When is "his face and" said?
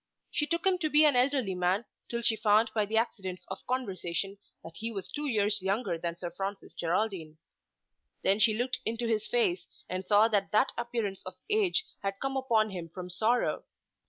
9.05-10.03